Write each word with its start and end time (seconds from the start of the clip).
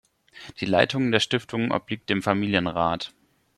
Die 0.59 0.65
Leitung 0.65 1.11
der 1.11 1.19
Stiftung 1.19 1.69
obliegt 1.71 2.09
dem 2.09 2.23
Familienrat. 2.23 3.13